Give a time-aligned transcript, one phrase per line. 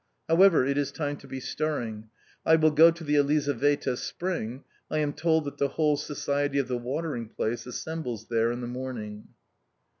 [0.27, 2.09] However, it is time to be stirring.
[2.43, 6.67] I will go to the Elizaveta spring I am told that the whole society of
[6.67, 9.27] the watering place assembles there in the morning.